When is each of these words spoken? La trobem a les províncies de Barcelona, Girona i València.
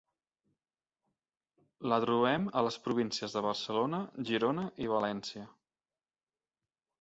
La 1.93 1.99
trobem 2.05 2.47
a 2.61 2.63
les 2.69 2.79
províncies 2.87 3.37
de 3.37 3.43
Barcelona, 3.49 4.01
Girona 4.31 4.65
i 4.87 4.91
València. 4.95 5.47